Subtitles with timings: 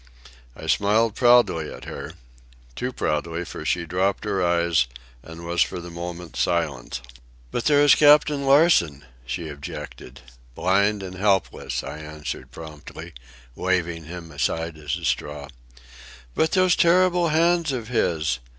[0.55, 4.87] I smiled proudly at her—too proudly, for she dropped her eyes
[5.21, 7.01] and was for the moment silent.
[7.51, 10.21] "But there is Captain Larsen," she objected.
[10.55, 13.13] "Blind and helpless," I answered promptly,
[13.55, 15.49] waving him aside as a straw.
[16.33, 18.39] "But those terrible hands of his!